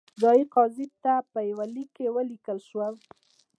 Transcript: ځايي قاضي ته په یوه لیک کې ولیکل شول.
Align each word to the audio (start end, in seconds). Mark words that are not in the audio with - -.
ځايي 0.21 0.43
قاضي 0.53 0.87
ته 1.03 1.13
په 1.31 1.39
یوه 1.49 1.65
لیک 1.75 1.89
کې 1.97 2.07
ولیکل 2.15 2.57
شول. 2.69 2.93